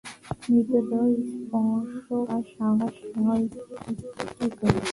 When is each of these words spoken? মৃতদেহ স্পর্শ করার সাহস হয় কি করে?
মৃতদেহ 0.43 1.03
স্পর্শ 1.31 1.91
করার 2.07 2.43
সাহস 2.53 2.95
হয় 3.17 3.45
কি 4.35 4.47
করে? 4.57 4.79